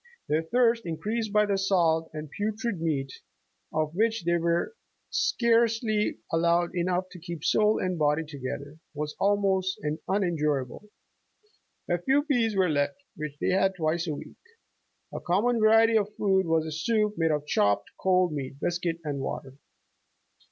Their 0.27 0.41
thirst, 0.41 0.83
increased 0.87 1.31
by 1.31 1.45
the 1.45 1.59
salt 1.59 2.09
and 2.11 2.27
putrid 2.35 2.81
meat, 2.81 3.13
of 3.71 3.93
which 3.93 4.23
they 4.23 4.35
were 4.37 4.75
scarce 5.11 5.83
ly 5.83 6.15
allowed 6.33 6.73
enough 6.73 7.09
to 7.11 7.19
keep 7.19 7.43
soul 7.43 7.77
and 7.77 7.99
body 7.99 8.23
together, 8.25 8.79
was 8.95 9.15
almost 9.19 9.79
unendurable. 10.07 10.89
A 11.87 11.99
few 12.01 12.23
pease 12.23 12.55
were 12.55 12.67
left 12.67 12.99
which 13.15 13.37
they 13.39 13.51
had 13.51 13.75
twice 13.75 14.07
a 14.07 14.15
week. 14.15 14.39
A 15.13 15.19
common 15.19 15.59
variety 15.59 15.97
of 15.99 16.15
food 16.15 16.47
was 16.47 16.65
a 16.65 16.71
soup 16.71 17.13
made 17.15 17.29
of 17.29 17.45
chopped 17.45 17.91
cold 17.99 18.33
meat, 18.33 18.59
biscuit 18.59 18.97
and 19.03 19.19
water. 19.19 19.53